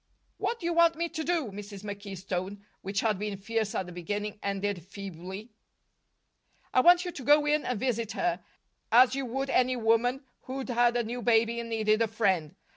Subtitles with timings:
[0.39, 1.83] "What do you want me to do?" Mrs.
[1.83, 5.51] McKee's tone, which had been fierce at the beginning, ended feebly.
[6.73, 8.41] "I want you to go in and visit her,
[8.91, 12.55] as you would any woman who'd had a new baby and needed a friend.